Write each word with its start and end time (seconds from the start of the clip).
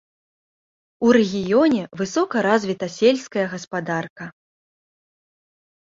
У 1.07 1.11
рэгіёне 1.17 1.83
высока 2.03 2.35
развіта 2.49 2.85
сельская 2.97 3.47
гаспадарка. 3.55 4.25